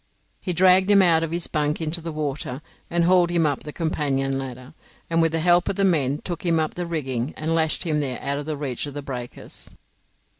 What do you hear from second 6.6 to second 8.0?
the rigging, and lashed him